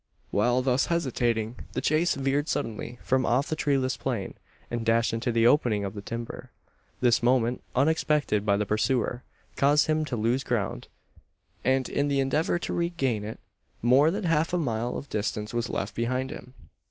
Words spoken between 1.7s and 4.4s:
the chase veered suddenly from off the treeless plain,